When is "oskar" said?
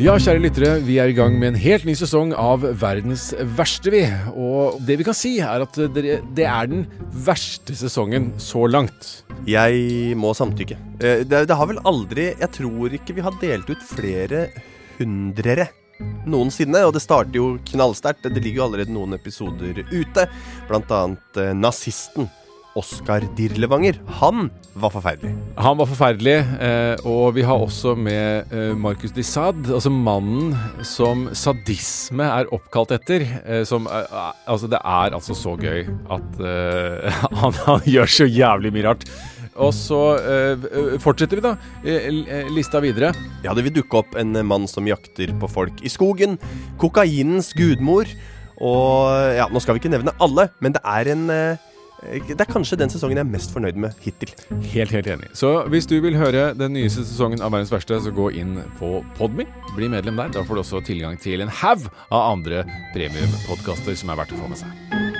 22.78-23.26